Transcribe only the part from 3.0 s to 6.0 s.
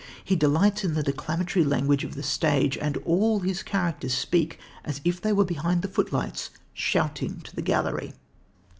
all his characters speak as if they were behind the